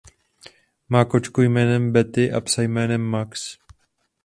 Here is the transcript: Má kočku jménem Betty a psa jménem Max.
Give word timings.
Má 0.89 1.05
kočku 1.05 1.41
jménem 1.41 1.91
Betty 1.91 2.31
a 2.31 2.41
psa 2.41 2.61
jménem 2.61 3.01
Max. 3.01 3.57